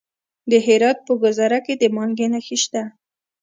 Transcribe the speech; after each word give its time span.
د 0.51 0.53
هرات 0.65 0.97
په 1.07 1.13
ګذره 1.21 1.59
کې 1.65 1.73
د 1.81 1.83
مالګې 1.95 2.27
نښې 2.33 2.57
شته. 2.63 2.83